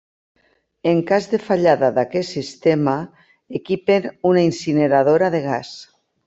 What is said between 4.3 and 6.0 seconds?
una incineradora de gas.